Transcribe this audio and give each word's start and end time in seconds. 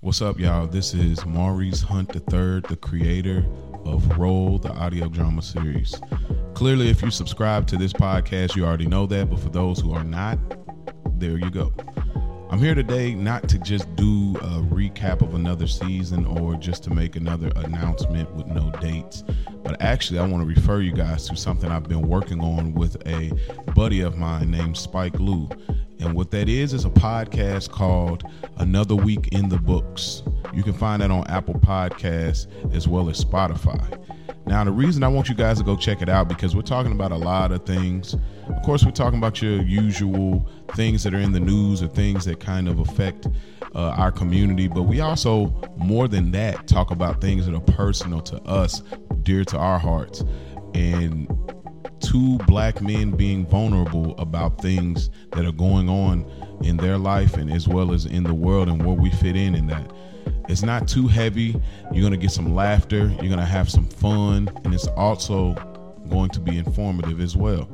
What's 0.00 0.20
up, 0.20 0.38
y'all? 0.38 0.66
This 0.66 0.92
is 0.92 1.24
Maurice 1.24 1.80
Hunt 1.80 2.14
III, 2.14 2.60
the 2.68 2.76
creator 2.78 3.46
of 3.86 4.18
Roll, 4.18 4.58
the 4.58 4.70
audio 4.72 5.08
drama 5.08 5.40
series. 5.40 5.98
Clearly, 6.52 6.90
if 6.90 7.00
you 7.00 7.10
subscribe 7.10 7.66
to 7.68 7.78
this 7.78 7.94
podcast, 7.94 8.54
you 8.56 8.66
already 8.66 8.86
know 8.86 9.06
that, 9.06 9.30
but 9.30 9.40
for 9.40 9.48
those 9.48 9.80
who 9.80 9.94
are 9.94 10.04
not, 10.04 10.38
there 11.18 11.38
you 11.38 11.50
go. 11.50 11.72
I'm 12.50 12.58
here 12.58 12.74
today 12.74 13.14
not 13.14 13.48
to 13.48 13.58
just 13.58 13.96
do 13.96 14.36
a 14.36 14.60
recap 14.62 15.22
of 15.22 15.34
another 15.34 15.66
season 15.66 16.26
or 16.26 16.56
just 16.56 16.84
to 16.84 16.90
make 16.94 17.16
another 17.16 17.50
announcement 17.56 18.30
with 18.34 18.46
no 18.48 18.70
dates, 18.82 19.24
but 19.64 19.80
actually, 19.80 20.18
I 20.18 20.26
want 20.26 20.42
to 20.42 20.46
refer 20.46 20.82
you 20.82 20.92
guys 20.92 21.26
to 21.30 21.36
something 21.36 21.70
I've 21.70 21.88
been 21.88 22.06
working 22.06 22.40
on 22.40 22.74
with 22.74 22.96
a 23.06 23.32
buddy 23.74 24.02
of 24.02 24.18
mine 24.18 24.50
named 24.50 24.76
Spike 24.76 25.18
Lou. 25.18 25.48
And 26.00 26.14
what 26.14 26.30
that 26.32 26.48
is 26.48 26.72
is 26.72 26.84
a 26.84 26.90
podcast 26.90 27.70
called 27.70 28.24
Another 28.58 28.94
Week 28.94 29.28
in 29.32 29.48
the 29.48 29.58
Books. 29.58 30.22
You 30.52 30.62
can 30.62 30.72
find 30.74 31.02
that 31.02 31.10
on 31.10 31.26
Apple 31.28 31.54
Podcasts 31.54 32.46
as 32.74 32.86
well 32.86 33.08
as 33.08 33.24
Spotify. 33.24 33.98
Now, 34.46 34.62
the 34.62 34.70
reason 34.70 35.02
I 35.02 35.08
want 35.08 35.28
you 35.28 35.34
guys 35.34 35.58
to 35.58 35.64
go 35.64 35.76
check 35.76 36.02
it 36.02 36.08
out 36.08 36.28
because 36.28 36.54
we're 36.54 36.62
talking 36.62 36.92
about 36.92 37.10
a 37.10 37.16
lot 37.16 37.50
of 37.50 37.64
things. 37.66 38.14
Of 38.48 38.62
course, 38.62 38.84
we're 38.84 38.92
talking 38.92 39.18
about 39.18 39.42
your 39.42 39.60
usual 39.62 40.48
things 40.74 41.02
that 41.02 41.14
are 41.14 41.18
in 41.18 41.32
the 41.32 41.40
news 41.40 41.82
or 41.82 41.88
things 41.88 42.24
that 42.26 42.38
kind 42.38 42.68
of 42.68 42.78
affect 42.78 43.26
uh, 43.74 43.94
our 43.98 44.12
community, 44.12 44.68
but 44.68 44.84
we 44.84 45.00
also, 45.00 45.52
more 45.76 46.06
than 46.06 46.30
that, 46.30 46.68
talk 46.68 46.90
about 46.92 47.20
things 47.20 47.44
that 47.46 47.54
are 47.54 47.60
personal 47.60 48.20
to 48.20 48.36
us, 48.44 48.82
dear 49.22 49.44
to 49.44 49.58
our 49.58 49.78
hearts. 49.78 50.22
And 50.74 51.28
two 52.00 52.38
black 52.46 52.80
men 52.80 53.10
being 53.10 53.46
vulnerable 53.46 54.16
about 54.18 54.60
things 54.60 55.10
that 55.32 55.44
are 55.44 55.52
going 55.52 55.88
on 55.88 56.24
in 56.62 56.76
their 56.76 56.98
life 56.98 57.36
and 57.36 57.52
as 57.52 57.66
well 57.66 57.92
as 57.92 58.06
in 58.06 58.22
the 58.22 58.34
world 58.34 58.68
and 58.68 58.84
where 58.84 58.94
we 58.94 59.10
fit 59.10 59.36
in 59.36 59.54
in 59.54 59.66
that. 59.66 59.90
It's 60.48 60.62
not 60.62 60.86
too 60.86 61.08
heavy. 61.08 61.60
You're 61.92 62.02
going 62.02 62.12
to 62.12 62.16
get 62.18 62.30
some 62.30 62.54
laughter, 62.54 63.08
you're 63.08 63.28
going 63.28 63.38
to 63.38 63.44
have 63.44 63.70
some 63.70 63.86
fun, 63.86 64.48
and 64.64 64.72
it's 64.72 64.86
also 64.88 65.54
going 66.08 66.30
to 66.30 66.40
be 66.40 66.58
informative 66.58 67.20
as 67.20 67.36
well. 67.36 67.68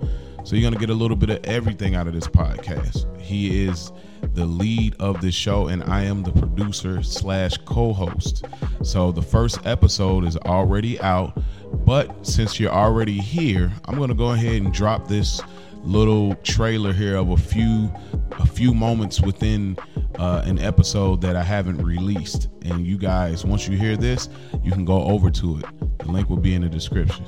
So 0.44 0.56
you're 0.56 0.62
going 0.62 0.74
to 0.74 0.80
get 0.80 0.90
a 0.90 0.94
little 0.94 1.16
bit 1.16 1.30
of 1.30 1.44
everything 1.44 1.94
out 1.94 2.06
of 2.06 2.14
this 2.14 2.26
podcast. 2.26 3.06
He 3.32 3.64
is 3.64 3.90
the 4.34 4.44
lead 4.44 4.94
of 5.00 5.22
this 5.22 5.34
show, 5.34 5.68
and 5.68 5.82
I 5.84 6.02
am 6.02 6.22
the 6.22 6.32
producer 6.32 7.02
slash 7.02 7.56
co-host. 7.64 8.44
So 8.82 9.10
the 9.10 9.22
first 9.22 9.64
episode 9.64 10.26
is 10.26 10.36
already 10.36 11.00
out, 11.00 11.42
but 11.86 12.26
since 12.26 12.60
you're 12.60 12.70
already 12.70 13.18
here, 13.18 13.72
I'm 13.86 13.96
to 14.06 14.14
go 14.14 14.32
ahead 14.32 14.60
and 14.60 14.70
drop 14.70 15.08
this 15.08 15.40
little 15.82 16.34
trailer 16.42 16.92
here 16.92 17.16
of 17.16 17.30
a 17.30 17.36
few 17.38 17.90
a 18.32 18.46
few 18.46 18.74
moments 18.74 19.22
within 19.22 19.78
uh, 20.18 20.42
an 20.44 20.58
episode 20.58 21.22
that 21.22 21.34
I 21.34 21.42
haven't 21.42 21.82
released. 21.82 22.48
And 22.66 22.86
you 22.86 22.98
guys, 22.98 23.46
once 23.46 23.66
you 23.66 23.78
hear 23.78 23.96
this, 23.96 24.28
you 24.62 24.72
can 24.72 24.84
go 24.84 25.04
over 25.04 25.30
to 25.30 25.58
it. 25.58 25.64
The 26.00 26.12
link 26.12 26.28
will 26.28 26.36
be 26.36 26.54
in 26.54 26.60
the 26.60 26.68
description. 26.68 27.24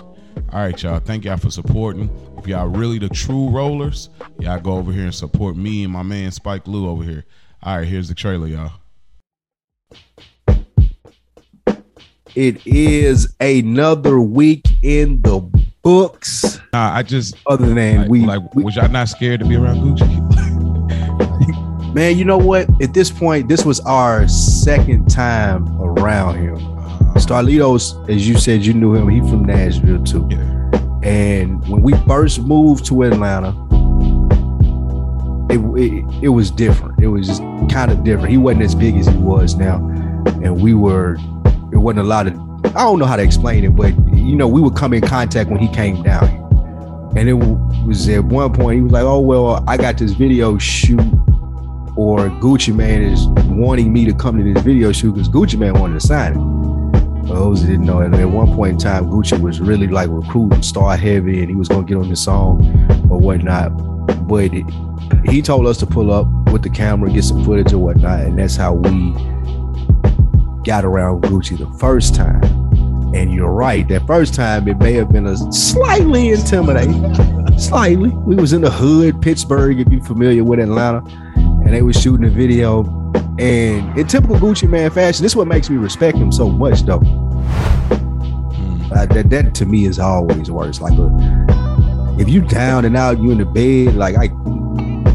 All 0.55 0.61
right, 0.61 0.81
y'all. 0.85 1.01
Thank 1.01 1.25
y'all 1.25 1.37
for 1.37 1.51
supporting. 1.51 2.09
If 2.39 2.47
y'all 2.47 2.69
really 2.69 3.01
the 3.01 3.09
true 3.09 3.49
rollers, 3.49 4.09
y'all 4.39 4.61
go 4.61 4.75
over 4.75 4.93
here 4.93 5.03
and 5.03 5.15
support 5.15 5.57
me 5.57 5.83
and 5.83 5.93
my 5.93 6.05
man 6.05 6.31
Spike 6.31 6.69
Lou 6.69 6.89
over 6.89 7.03
here. 7.03 7.25
All 7.61 7.79
right, 7.79 7.89
here's 7.89 8.07
the 8.07 8.15
trailer, 8.15 8.47
y'all. 8.47 8.71
It 12.37 12.65
is 12.65 13.35
another 13.41 14.21
week 14.21 14.69
in 14.85 15.23
the 15.23 15.41
books. 15.83 16.61
Nah, 16.73 16.95
I 16.95 17.03
just 17.03 17.35
Other 17.49 17.75
than 17.75 18.03
like, 18.03 18.09
we, 18.09 18.25
like 18.25 18.55
we- 18.55 18.63
was 18.63 18.77
y'all 18.77 18.89
not 18.89 19.09
scared 19.09 19.41
to 19.41 19.47
be 19.47 19.57
around 19.57 19.79
Gucci? 19.79 20.07
man, 21.97 22.17
you 22.17 22.25
know 22.25 22.39
what? 22.39 22.69
At 22.81 22.95
this 22.95 23.11
point, 23.11 23.49
this 23.49 23.65
was 23.65 23.81
our 23.81 24.29
second 24.29 25.11
time 25.11 25.67
around 25.81 26.37
him. 26.37 26.74
Starlito's, 27.15 27.97
as 28.09 28.29
you 28.29 28.39
said, 28.39 28.65
you 28.65 28.75
knew 28.75 28.95
him. 28.95 29.09
He 29.09 29.21
from 29.21 29.45
Nashville 29.45 30.03
too. 30.05 30.27
Yeah. 30.31 30.71
And 31.03 31.67
when 31.69 31.83
we 31.83 31.93
first 32.07 32.41
moved 32.41 32.87
to 32.87 33.03
Atlanta, 33.03 33.51
it, 35.51 35.61
it, 35.79 36.25
it 36.25 36.29
was 36.29 36.51
different. 36.51 36.99
It 37.03 37.09
was 37.09 37.27
just 37.27 37.43
kind 37.71 37.91
of 37.91 38.05
different. 38.05 38.31
He 38.31 38.39
wasn't 38.39 38.65
as 38.65 38.75
big 38.75 38.97
as 38.97 39.07
he 39.07 39.17
was 39.17 39.55
now. 39.55 39.77
And 40.43 40.61
we 40.61 40.75
were, 40.75 41.17
it 41.73 41.77
wasn't 41.77 42.01
a 42.01 42.09
lot 42.09 42.27
of, 42.27 42.35
I 42.75 42.85
don't 42.85 42.99
know 42.99 43.05
how 43.05 43.17
to 43.17 43.23
explain 43.23 43.65
it, 43.65 43.77
but 43.77 43.95
you 44.15 44.35
know, 44.35 44.49
we 44.49 44.61
would 44.61 44.75
come 44.75 44.95
in 44.95 45.03
contact 45.03 45.51
when 45.51 45.61
he 45.61 45.69
came 45.69 46.03
down. 46.03 46.29
And 47.17 47.29
it 47.29 47.35
was 47.35 48.09
at 48.09 48.25
one 48.25 48.53
point, 48.53 48.77
he 48.77 48.83
was 48.83 48.93
like, 48.93 49.05
oh, 49.05 49.21
well, 49.21 49.63
I 49.69 49.77
got 49.77 49.99
this 49.99 50.13
video 50.13 50.59
shoot, 50.59 50.99
or 51.97 52.29
Gucci 52.41 52.75
Mane 52.75 53.03
is 53.03 53.27
wanting 53.47 53.93
me 53.93 54.05
to 54.07 54.15
come 54.15 54.39
to 54.39 54.53
this 54.53 54.63
video 54.65 54.91
shoot 54.91 55.13
because 55.13 55.29
Gucci 55.29 55.57
Mane 55.59 55.75
wanted 55.75 56.01
to 56.01 56.07
sign 56.07 56.33
it. 56.33 56.64
For 57.27 57.35
those 57.35 57.63
that 57.63 57.69
didn't 57.69 57.87
know, 57.87 58.01
and 58.01 58.15
at 58.15 58.25
one 58.27 58.55
point 58.55 58.73
in 58.73 58.79
time, 58.79 59.07
Gucci 59.07 59.41
was 59.41 59.59
really 59.59 59.87
like 59.87 60.11
recruiting 60.11 60.63
Star 60.63 60.95
Heavy, 60.97 61.41
and 61.41 61.49
he 61.49 61.57
was 61.57 61.69
gonna 61.69 61.87
get 61.87 61.97
on 61.97 62.11
the 62.11 62.17
song 62.17 62.61
or 63.11 63.19
whatnot. 63.19 63.71
But 64.29 64.53
it, 64.53 64.67
he 65.31 65.41
told 65.41 65.67
us 65.67 65.79
to 65.79 65.87
pull 65.87 66.13
up 66.13 66.27
with 66.53 66.63
the 66.63 66.71
camera, 66.71 67.11
get 67.11 67.25
some 67.25 67.43
footage 67.43 67.73
or 67.73 67.79
whatnot, 67.79 68.21
and 68.21 68.39
that's 68.39 68.57
how 68.57 68.75
we 68.75 69.13
got 70.65 70.85
around 70.85 71.23
Gucci 71.23 71.57
the 71.57 71.67
first 71.79 72.15
time. 72.15 72.43
And 73.15 73.33
you're 73.33 73.53
right, 73.53 73.89
that 73.89 74.07
first 74.07 74.35
time 74.35 74.69
it 74.69 74.79
may 74.79 74.93
have 74.95 75.11
been 75.11 75.27
a 75.27 75.37
slightly 75.53 76.31
intimidating, 76.31 77.15
slightly. 77.59 78.11
We 78.11 78.35
was 78.35 78.53
in 78.53 78.61
the 78.61 78.71
hood, 78.71 79.23
Pittsburgh, 79.23 79.81
if 79.81 79.89
you're 79.89 80.05
familiar 80.05 80.45
with 80.45 80.59
Atlanta, 80.59 81.03
and 81.37 81.73
they 81.73 81.81
was 81.81 81.99
shooting 82.01 82.27
a 82.27 82.31
video. 82.31 83.04
And 83.39 83.99
in 83.99 84.07
typical 84.07 84.37
Gucci 84.37 84.69
Mane 84.69 84.91
fashion, 84.91 85.23
this 85.23 85.33
is 85.33 85.37
what 85.37 85.49
makes 85.49 85.69
me 85.69 85.77
respect 85.77 86.17
him 86.17 86.31
so 86.31 86.49
much, 86.49 86.83
though. 86.83 87.03
Uh, 88.95 89.07
that 89.07 89.29
that 89.29 89.55
to 89.57 89.67
me 89.67 89.87
is 89.87 89.99
always 89.99 90.51
worse. 90.51 90.81
Like 90.81 90.97
a, 90.97 92.17
if 92.17 92.29
you 92.29 92.43
down 92.43 92.85
and 92.85 92.97
out, 92.97 93.19
you 93.19 93.33
in 93.33 93.39
the 93.39 93.45
bed, 93.45 93.97
like 93.97 94.15
I, 94.15 94.27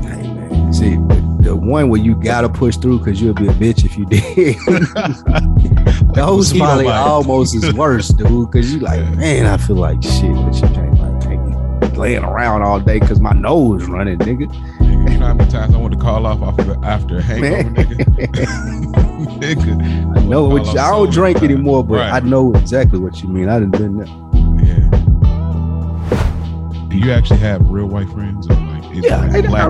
hey 0.06 0.28
man, 0.28 0.74
see 0.74 0.96
the, 0.96 1.38
the 1.40 1.56
one 1.56 1.88
where 1.88 2.02
you 2.02 2.14
gotta 2.16 2.50
push 2.50 2.76
through 2.76 3.00
because 3.00 3.22
you'll 3.22 3.36
be 3.36 3.48
a 3.48 3.54
bitch 3.54 3.86
if 3.86 3.98
you 3.98 4.06
did. 4.06 4.58
Those 6.14 6.54
mosquito 6.54 6.66
probably 6.66 6.88
almost 6.88 7.56
is 7.56 7.74
worse, 7.74 8.10
dude. 8.10 8.52
Because 8.52 8.74
you 8.74 8.82
like, 8.82 9.00
man, 9.16 9.46
I 9.46 9.56
feel 9.56 9.78
like 9.78 10.04
shit, 10.04 10.34
but 10.36 10.56
you 10.56 10.62
can't 10.62 11.00
like 11.00 11.22
can't 11.22 11.82
be 11.82 11.98
laying 11.98 12.26
around 12.26 12.64
all 12.64 12.82
day 12.82 13.00
because 13.00 13.22
my 13.22 13.32
nose 13.32 13.86
running, 13.86 14.18
nigga. 14.18 14.54
You 15.10 15.18
know 15.18 15.28
how 15.28 15.34
many 15.34 15.50
times 15.52 15.74
I 15.74 15.78
want 15.78 15.94
to 15.94 16.00
call 16.00 16.26
off 16.26 16.42
after, 16.42 16.78
after 16.86 17.18
a 17.18 17.22
hangover, 17.22 17.70
nigga? 17.70 17.98
nigga. 19.40 20.18
I 20.18 20.24
know 20.24 20.46
what 20.46 20.64
you, 20.66 20.70
off 20.72 20.78
I 20.78 20.92
don't 20.92 21.12
drink 21.12 21.40
times. 21.40 21.52
anymore, 21.52 21.84
but 21.84 21.96
Right. 22.00 22.14
I 22.14 22.20
know 22.22 22.54
exactly 22.54 23.00
what 23.00 23.22
you 23.22 23.30
mean. 23.30 23.50
I 23.50 23.60
done 23.60 23.72
been 23.72 23.98
there. 23.98 24.08
Yeah. 24.66 24.90
Do 26.90 26.98
you 26.98 27.12
actually 27.12 27.40
have 27.40 27.68
real 27.70 27.86
white 27.86 28.10
friends? 28.10 28.50
Or 28.50 28.56
like, 28.56 28.84
Yeah, 29.04 29.26
like 29.28 29.46
black, 29.48 29.70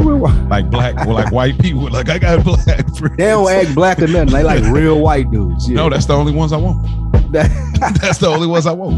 like 0.50 0.70
black, 0.70 0.96
well, 1.06 1.16
like 1.16 1.32
white 1.32 1.58
people. 1.60 1.90
Like 1.92 2.10
I 2.10 2.18
got 2.20 2.44
black 2.44 2.66
friends. 2.98 3.18
They 3.18 3.28
don't 3.28 3.50
act 3.52 3.76
black 3.76 4.00
or 4.00 4.08
nothing. 4.08 4.34
They 4.34 4.44
like 4.44 4.64
real 4.66 5.00
white 5.02 5.30
dudes. 5.32 5.70
Yeah. 5.70 5.76
No, 5.78 5.90
that's 5.90 6.06
the 6.06 6.14
only 6.16 6.32
ones 6.34 6.52
I 6.54 6.58
want. 6.58 6.86
That's 7.32 8.18
the 8.18 8.28
only 8.28 8.48
ones 8.48 8.66
I 8.66 8.72
want. 8.72 8.96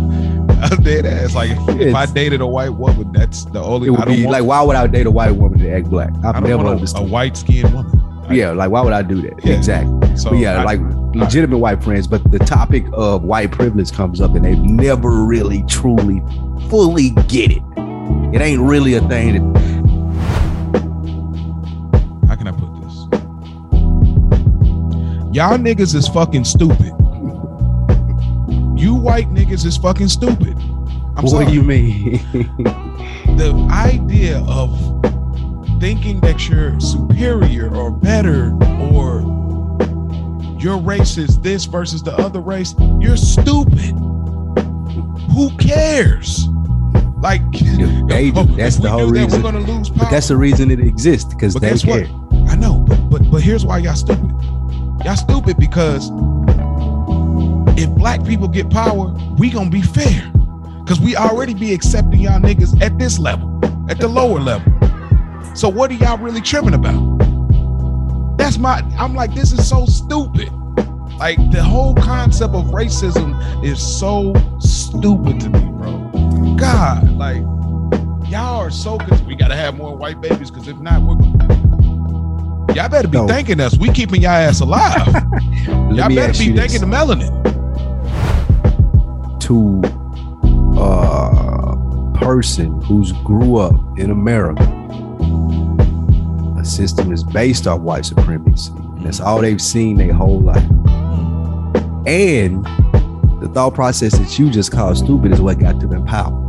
I'm 0.62 0.84
dead 0.84 1.06
ass. 1.06 1.34
Like 1.36 1.52
if, 1.52 1.80
if 1.82 1.96
I 1.96 2.06
dated 2.06 2.42
a 2.42 2.48
white 2.48 2.70
woman, 2.70 3.12
that's 3.12 3.46
the 3.46 3.62
only. 3.62 3.88
it 3.90 3.92
I 3.92 4.06
would 4.06 4.08
be 4.08 4.26
want, 4.26 4.32
like, 4.34 4.44
why 4.48 4.62
would 4.62 4.76
I 4.76 4.88
date 4.88 5.06
a 5.08 5.12
white 5.12 5.32
woman 5.32 5.60
to 5.60 5.70
act 5.72 5.90
black? 5.90 6.10
I 6.24 6.30
I've 6.30 6.34
don't 6.36 6.44
never 6.44 6.64
want 6.64 6.94
a, 6.94 6.98
a 6.98 7.04
white 7.04 7.36
skinned 7.38 7.74
woman. 7.74 8.00
I- 8.30 8.34
yeah, 8.34 8.52
like 8.52 8.70
why 8.72 8.82
would 8.82 8.94
I 8.94 9.02
do 9.02 9.22
that? 9.24 9.44
Yeah. 9.44 9.56
Exactly. 9.56 10.16
So 10.16 10.30
But 10.30 10.40
yeah, 10.40 10.62
I- 10.62 10.64
like 10.64 10.80
legitimate 11.14 11.58
white 11.58 11.84
friends, 11.84 12.08
but 12.08 12.24
the 12.32 12.40
topic 12.40 12.86
of 12.94 13.24
white 13.24 13.52
privilege 13.52 13.92
comes 13.92 14.22
up 14.22 14.34
and 14.36 14.46
they 14.46 14.56
never 14.56 15.10
really 15.26 15.64
truly 15.64 16.22
fully 16.70 17.10
get 17.28 17.52
it. 17.52 17.62
It 18.34 18.40
ain't 18.42 18.62
really 18.62 18.94
a 18.94 19.02
thing 19.10 19.34
that 19.34 19.62
how 22.30 22.36
can 22.36 22.48
I 22.48 22.52
put 22.52 22.70
this? 22.82 22.96
Y'all 25.36 25.58
niggas 25.58 25.94
is 25.96 26.08
fucking 26.08 26.46
stupid. 26.46 26.94
White 29.11 29.34
niggas 29.34 29.66
is 29.66 29.75
fucking 29.75 30.08
stupid. 30.08 30.58
I'm 30.58 31.25
what 31.25 31.31
sorry. 31.31 31.46
do 31.47 31.52
you 31.52 31.63
mean? 31.63 32.11
the 33.35 33.67
idea 33.69 34.40
of 34.47 34.72
thinking 35.81 36.22
that 36.22 36.47
you're 36.47 36.79
superior 36.79 37.75
or 37.75 37.91
better 37.91 38.53
or 38.79 39.19
your 40.58 40.78
race 40.78 41.17
is 41.17 41.37
this 41.41 41.66
versus 41.66 42.02
the 42.02 42.13
other 42.13 42.40
race, 42.40 42.73
you're 43.02 43.17
stupid. 43.17 43.91
Who 45.35 45.58
cares? 45.58 46.47
Like 47.17 47.41
They. 48.08 48.31
That's 48.31 48.78
the 48.78 48.90
whole 48.90 49.08
do 49.08 49.13
that, 49.13 49.23
reason. 49.25 49.43
We're 49.43 49.52
gonna 49.52 49.67
lose 49.67 49.90
power. 49.90 49.97
but 49.99 50.09
that's 50.09 50.29
the 50.29 50.37
reason 50.37 50.72
it 50.72 50.79
exists 50.79 51.34
because 51.34 51.53
they 51.55 51.72
guess 51.72 51.84
care. 51.84 52.05
what? 52.05 52.49
I 52.49 52.55
know, 52.55 52.79
but 52.87 53.09
but 53.09 53.29
but 53.29 53.41
here's 53.41 53.66
why 53.66 53.79
y'all 53.79 53.93
stupid. 53.96 54.31
Y'all 55.03 55.17
stupid 55.17 55.58
because 55.58 56.09
if 57.82 57.90
black 57.92 58.24
people 58.26 58.48
get 58.48 58.70
power, 58.70 59.14
we 59.38 59.50
gonna 59.50 59.70
be 59.70 59.82
fair. 59.82 60.32
Cause 60.88 61.00
we 61.00 61.16
already 61.16 61.54
be 61.54 61.74
accepting 61.74 62.20
y'all 62.22 62.40
niggas 62.40 62.82
at 62.82 62.98
this 63.00 63.18
level, 63.20 63.60
at 63.90 63.98
the 64.00 64.08
lower 64.08 64.40
level. 64.40 64.72
So 65.56 65.70
what 65.70 65.90
are 65.92 65.96
y'all 65.96 66.18
really 66.18 66.42
tripping 66.42 66.74
about? 66.74 67.18
That's 68.38 68.58
my 68.58 68.80
I'm 68.98 69.14
like, 69.16 69.34
this 69.34 69.52
is 69.52 69.68
so 69.68 69.86
stupid. 69.86 70.50
Like 71.18 71.38
the 71.52 71.64
whole 71.64 71.94
concept 71.96 72.54
of 72.56 72.66
racism 72.68 73.64
is 73.64 73.80
so 73.82 74.34
stupid 74.60 75.40
to 75.42 75.50
me, 75.50 75.60
bro. 75.60 76.56
God, 76.58 77.10
like 77.14 77.42
y'all 78.30 78.60
are 78.60 78.72
so 78.72 78.98
cause 78.98 79.22
we 79.24 79.36
gotta 79.36 79.56
have 79.56 79.76
more 79.78 79.96
white 79.96 80.20
babies 80.20 80.50
because 80.52 80.68
if 80.68 80.78
not, 80.80 81.02
we're 81.04 81.16
y'all 82.76 82.90
better 82.90 83.08
be 83.08 83.18
No. 83.18 83.28
thanking 83.28 83.60
us. 83.60 83.78
We 83.78 83.90
keeping 83.92 84.22
y'all 84.22 84.32
ass 84.32 84.60
alive. 84.62 85.08
Y'all 85.92 86.08
better 86.10 86.34
be 86.38 86.46
you 86.46 86.54
this. 86.54 86.72
thanking 86.72 86.80
the 86.82 86.88
melanin. 86.88 87.30
To 89.52 89.82
a 90.80 92.14
person 92.16 92.82
who's 92.84 93.12
grew 93.12 93.58
up 93.58 93.74
in 94.00 94.09
America, 94.09 94.64
a 96.58 96.64
system 96.64 97.12
is 97.12 97.22
based 97.22 97.68
off 97.68 97.82
white 97.82 98.06
supremacy. 98.06 98.72
That's 99.00 99.20
all 99.20 99.42
they've 99.42 99.62
seen 99.62 99.98
their 99.98 100.14
whole 100.14 100.40
life. 100.40 100.64
And 102.08 102.64
the 103.42 103.52
thought 103.53 103.74
process 103.74 104.18
that 104.18 104.40
you 104.40 104.50
just 104.50 104.72
called 104.72 104.98
stupid 104.98 105.34
is 105.34 105.42
what 105.42 105.59
got 105.59 105.82
them 105.82 105.92
in 105.92 106.06
power. 106.06 106.47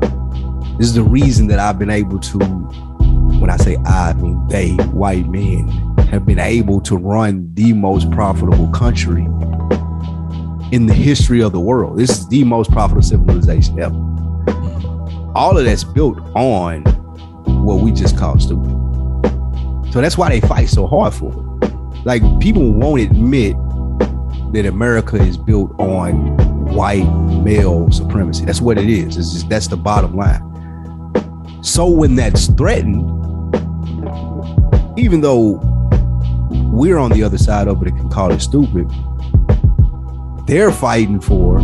This 0.78 0.87
is 0.87 0.94
the 0.94 1.02
reason 1.02 1.48
that 1.48 1.58
I've 1.58 1.81
been 1.81 1.90
able 1.90 2.20
to, 2.20 2.38
when 2.38 3.50
I 3.50 3.56
say 3.56 3.78
I, 3.84 4.10
I 4.10 4.12
mean 4.12 4.46
they, 4.46 4.75
white 4.93 5.26
men, 5.26 5.66
have 6.06 6.25
been 6.25 6.38
able 6.38 6.81
to 6.82 6.96
run 6.96 7.52
the 7.55 7.72
most 7.72 8.12
profitable 8.12 8.69
country 8.69 9.26
in 10.72 10.86
the 10.86 10.94
history 10.94 11.42
of 11.42 11.52
the 11.52 11.60
world. 11.60 11.98
This 11.98 12.10
is 12.10 12.28
the 12.28 12.44
most 12.44 12.70
profitable 12.72 13.02
civilization 13.02 13.78
ever. 13.78 13.94
All 15.34 15.56
of 15.56 15.64
that's 15.64 15.84
built 15.84 16.19
on 16.34 16.82
what 17.64 17.82
we 17.82 17.92
just 17.92 18.16
call 18.19 18.40
stupid. 18.40 18.70
So 19.92 20.00
that's 20.00 20.16
why 20.16 20.30
they 20.30 20.40
fight 20.40 20.70
so 20.70 20.86
hard 20.86 21.12
for 21.12 21.30
it. 21.30 22.06
Like 22.06 22.22
people 22.40 22.72
won't 22.72 23.02
admit 23.02 23.54
that 24.54 24.64
America 24.66 25.16
is 25.16 25.36
built 25.36 25.78
on 25.78 26.36
white 26.74 27.04
male 27.44 27.92
supremacy. 27.92 28.46
That's 28.46 28.62
what 28.62 28.78
it 28.78 28.88
is. 28.88 29.19
It's 29.19 29.32
just 29.32 29.48
that's 29.50 29.66
the 29.69 29.76
bottom 29.76 30.16
line. 30.16 30.42
So 31.62 31.86
when 31.86 32.16
that's 32.16 32.46
threatened, 32.46 33.02
even 34.98 35.20
though 35.20 35.60
we're 36.72 36.96
on 36.96 37.10
the 37.12 37.22
other 37.22 37.38
side 37.38 37.69
of 37.69 37.82
it 37.82 37.88
and 37.88 37.98
can 37.98 38.08
call 38.08 38.32
it 38.32 38.40
stupid, 38.40 38.90
they're 40.52 40.70
fighting 40.70 41.19
for 41.19 41.60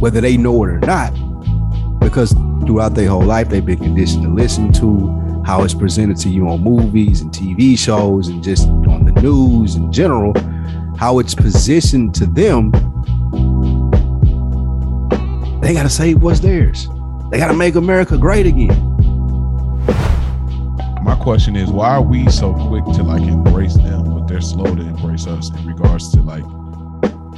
whether 0.00 0.20
they 0.20 0.36
know 0.36 0.62
it 0.62 0.68
or 0.68 0.78
not 0.80 1.10
because 1.98 2.32
throughout 2.66 2.94
their 2.94 3.08
whole 3.08 3.24
life 3.24 3.48
they've 3.48 3.64
been 3.64 3.78
conditioned 3.78 4.22
to 4.22 4.28
listen 4.28 4.70
to 4.70 5.42
how 5.46 5.64
it's 5.64 5.72
presented 5.72 6.14
to 6.14 6.28
you 6.28 6.46
on 6.46 6.62
movies 6.62 7.22
and 7.22 7.32
TV 7.32 7.78
shows 7.78 8.28
and 8.28 8.44
just 8.44 8.68
on 8.68 9.06
the 9.06 9.18
news 9.22 9.76
in 9.76 9.90
general 9.90 10.34
how 10.98 11.20
it's 11.20 11.34
positioned 11.34 12.14
to 12.14 12.26
them. 12.26 12.70
They 15.62 15.72
got 15.72 15.84
to 15.84 15.88
say 15.88 16.12
what's 16.12 16.40
theirs. 16.40 16.86
They 17.30 17.38
got 17.38 17.48
to 17.48 17.56
make 17.56 17.76
America 17.76 18.18
great 18.18 18.44
again. 18.44 18.76
My 21.02 21.18
question 21.18 21.56
is, 21.56 21.70
why 21.70 21.94
are 21.94 22.02
we 22.02 22.28
so 22.30 22.52
quick 22.68 22.84
to 22.96 23.02
like 23.02 23.22
embrace 23.22 23.76
them, 23.76 24.12
but 24.14 24.28
they're 24.28 24.42
slow 24.42 24.74
to 24.74 24.82
embrace 24.82 25.26
us 25.26 25.48
in 25.48 25.66
regards 25.66 26.10
to 26.12 26.20
like 26.20 26.44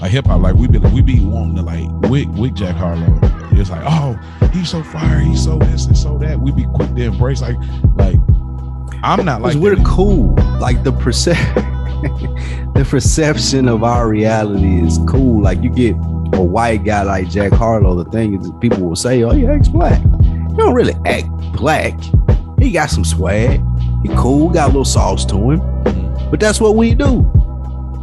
like 0.00 0.10
hip 0.10 0.26
hop? 0.26 0.40
Like 0.40 0.54
we 0.54 0.66
be 0.66 0.78
we 0.78 1.02
be 1.02 1.24
wanting 1.24 1.56
to 1.56 1.62
like 1.62 1.88
with 2.10 2.28
with 2.28 2.54
Jack 2.54 2.76
Harlow. 2.76 3.18
It's 3.52 3.70
like, 3.70 3.82
oh, 3.84 4.18
he's 4.52 4.70
so 4.70 4.82
fire, 4.82 5.18
he's 5.18 5.44
so 5.44 5.58
this 5.58 5.86
and 5.86 5.96
so 5.96 6.16
that. 6.18 6.40
We 6.40 6.52
be 6.52 6.64
quick 6.74 6.94
to 6.94 7.02
embrace 7.02 7.42
like 7.42 7.56
like 7.96 8.16
I'm 9.02 9.24
not 9.24 9.42
like 9.42 9.56
we're 9.56 9.76
cool. 9.76 10.34
Like 10.58 10.82
the 10.84 10.92
percep 10.92 11.36
the 12.74 12.84
perception 12.88 13.68
of 13.68 13.84
our 13.84 14.08
reality 14.08 14.80
is 14.80 14.98
cool. 15.06 15.42
Like 15.42 15.62
you 15.62 15.70
get 15.70 15.94
a 16.32 16.42
white 16.42 16.84
guy 16.84 17.02
like 17.02 17.28
jack 17.28 17.52
harlow 17.52 18.00
the 18.02 18.08
thing 18.10 18.40
is 18.40 18.50
people 18.60 18.88
will 18.88 18.96
say 18.96 19.22
oh 19.24 19.30
he 19.30 19.46
acts 19.46 19.68
black. 19.68 20.00
He 20.00 20.56
don't 20.56 20.74
really 20.74 20.94
act 21.04 21.28
black. 21.52 21.98
He 22.58 22.70
got 22.70 22.90
some 22.90 23.04
swag. 23.04 23.62
He 24.02 24.08
cool 24.16 24.48
got 24.48 24.64
a 24.64 24.68
little 24.68 24.84
sauce 24.84 25.26
to 25.26 25.36
him. 25.36 25.60
Mm-hmm. 25.60 26.30
But 26.30 26.40
that's 26.40 26.60
what 26.60 26.76
we 26.76 26.94
do 26.94 27.30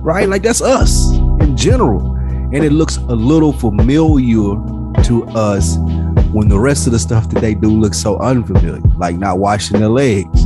right? 0.08 0.30
Like 0.30 0.42
that's 0.42 0.62
us 0.62 1.17
in 1.48 1.58
general 1.58 2.14
and 2.54 2.64
it 2.64 2.72
looks 2.72 2.98
a 2.98 3.16
little 3.16 3.54
familiar 3.54 4.56
to 5.04 5.26
us 5.36 5.78
when 6.32 6.48
the 6.48 6.60
rest 6.60 6.86
of 6.86 6.94
the 6.94 7.00
stuff 7.00 7.30
that 7.30 7.40
they 7.40 7.56
do 7.56 7.70
looks 7.70 7.98
so 7.98 8.18
unfamiliar 8.20 8.80
like 8.98 9.16
not 9.16 9.40
washing 9.40 9.80
their 9.80 9.90
legs 9.90 10.46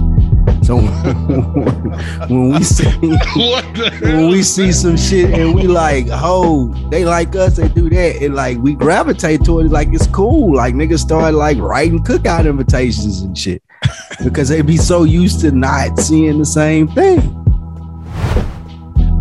so 0.63 0.77
when 2.27 2.51
we 2.51 2.63
see 2.63 2.85
when 4.01 4.29
we 4.29 4.43
see 4.43 4.71
some 4.71 4.95
shit 4.95 5.31
and 5.31 5.55
we 5.55 5.63
like, 5.63 6.05
oh, 6.11 6.67
they 6.89 7.03
like 7.03 7.35
us, 7.35 7.57
they 7.57 7.67
do 7.67 7.89
that, 7.89 8.21
and 8.21 8.35
like 8.35 8.57
we 8.59 8.75
gravitate 8.75 9.43
toward 9.43 9.65
it, 9.65 9.71
like 9.71 9.87
it's 9.91 10.05
cool. 10.07 10.55
Like 10.55 10.75
niggas 10.75 10.99
start 10.99 11.33
like 11.33 11.57
writing 11.57 12.03
cookout 12.03 12.47
invitations 12.47 13.21
and 13.21 13.35
shit 13.35 13.63
because 14.23 14.49
they 14.49 14.61
be 14.61 14.77
so 14.77 15.03
used 15.03 15.41
to 15.41 15.51
not 15.51 15.99
seeing 15.99 16.37
the 16.37 16.45
same 16.45 16.87
thing. 16.89 17.19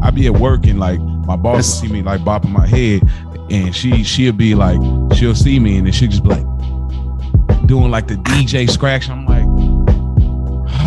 I 0.03 0.11
be 0.11 0.27
at 0.27 0.35
work 0.35 0.67
and 0.67 0.79
like 0.79 1.01
my 1.31 1.37
boss 1.37 1.55
will 1.59 1.63
see 1.63 1.93
me 1.93 2.03
like 2.03 2.23
bopping 2.23 2.51
my 2.51 2.67
head, 2.67 3.09
and 3.53 3.73
she 3.73 4.03
she'll 4.03 4.33
be 4.33 4.57
like 4.57 4.81
she'll 5.15 5.33
see 5.33 5.61
me 5.61 5.77
and 5.79 5.87
then 5.87 5.93
she'll 5.93 6.11
just 6.11 6.25
be 6.25 6.31
like 6.31 7.67
doing 7.67 7.89
like 7.89 8.09
the 8.09 8.17
DJ 8.17 8.69
scratch. 8.69 9.09
I'm 9.09 9.25
like, 9.27 9.45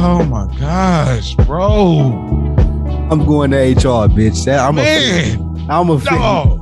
oh 0.01 0.25
my 0.25 0.53
gosh, 0.59 1.35
bro, 1.35 2.11
I'm 3.09 3.25
going 3.25 3.51
to 3.51 3.57
HR, 3.57 4.09
bitch. 4.11 4.43
That, 4.43 4.59
I'm 4.59 4.77
a 4.77 4.81
man, 4.81 5.65
I'm 5.69 5.89
a 5.89 5.97
dog, 6.01 6.59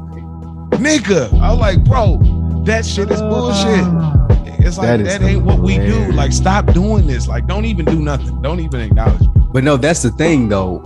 nigga. 0.74 1.34
I'm 1.42 1.58
like, 1.58 1.84
bro, 1.84 2.20
that 2.68 2.86
shit 2.86 3.10
is 3.10 3.20
bullshit. 3.20 4.64
It's 4.64 4.78
like 4.78 5.00
That 5.00 5.06
that, 5.06 5.22
ain't 5.24 5.44
what 5.44 5.58
we 5.58 5.80
do. 5.80 6.12
Like, 6.12 6.34
stop 6.34 6.72
doing 6.72 7.08
this. 7.08 7.28
Like, 7.28 7.48
don't 7.48 7.66
even 7.66 7.86
do 7.86 8.00
nothing. 8.00 8.44
Don't 8.44 8.60
even 8.60 8.80
acknowledge 8.82 9.22
me. 9.22 9.30
But 9.52 9.64
no, 9.64 9.76
that's 9.76 10.04
the 10.04 10.12
thing 10.12 10.50
though. 10.50 10.84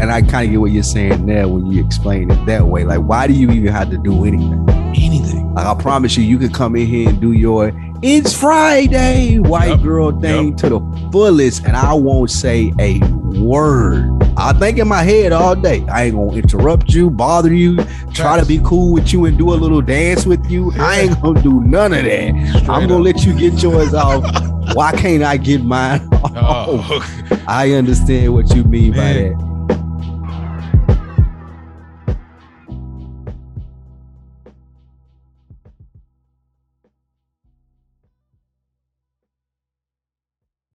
And 0.00 0.12
I 0.12 0.22
kind 0.22 0.46
of 0.46 0.52
get 0.52 0.56
what 0.60 0.70
you're 0.70 0.82
saying 0.82 1.26
there 1.26 1.48
when 1.48 1.66
you 1.66 1.84
explain 1.84 2.30
it 2.30 2.46
that 2.46 2.66
way. 2.66 2.84
Like, 2.84 3.00
why 3.00 3.26
do 3.26 3.32
you 3.32 3.50
even 3.50 3.72
have 3.72 3.90
to 3.90 3.98
do 3.98 4.24
anything? 4.24 4.64
Anything. 4.96 5.52
Like, 5.54 5.66
I 5.66 5.74
promise 5.80 6.16
you, 6.16 6.22
you 6.24 6.38
could 6.38 6.54
come 6.54 6.76
in 6.76 6.86
here 6.86 7.08
and 7.08 7.20
do 7.20 7.32
your 7.32 7.72
"It's 8.00 8.32
Friday" 8.32 9.38
white 9.40 9.68
Yep. 9.70 9.82
girl 9.82 10.20
thing 10.20 10.54
to 10.56 10.68
the 10.68 10.80
fullest, 11.10 11.64
and 11.64 11.76
I 11.76 11.94
won't 11.94 12.30
say 12.30 12.72
a 12.78 13.00
word. 13.40 14.08
I 14.36 14.52
think 14.52 14.78
in 14.78 14.86
my 14.86 15.02
head 15.02 15.32
all 15.32 15.56
day. 15.56 15.84
I 15.92 16.04
ain't 16.04 16.14
gonna 16.14 16.32
interrupt 16.32 16.90
you, 16.94 17.10
bother 17.10 17.52
you, 17.52 17.76
try 18.14 18.38
to 18.38 18.46
be 18.46 18.60
cool 18.62 18.92
with 18.92 19.12
you, 19.12 19.24
and 19.24 19.36
do 19.36 19.52
a 19.52 19.56
little 19.56 19.82
dance 19.82 20.26
with 20.26 20.48
you. 20.48 20.72
I 20.78 21.00
ain't 21.00 21.20
gonna 21.20 21.42
do 21.42 21.60
none 21.60 21.92
of 21.92 22.04
that. 22.04 22.48
Straight 22.50 22.68
I'm 22.68 22.82
gonna 22.88 22.98
up. 22.98 23.04
let 23.04 23.24
you 23.24 23.32
get 23.34 23.60
yours 23.62 23.94
off. 23.94 24.22
Why 24.74 24.92
can't 24.92 25.22
I 25.24 25.38
get 25.38 25.64
mine 25.64 26.08
off? 26.12 26.68
Oh, 26.70 27.40
I 27.48 27.72
understand 27.72 28.32
what 28.32 28.54
you 28.54 28.62
mean 28.64 28.92
by 28.92 29.12
that. 29.14 29.47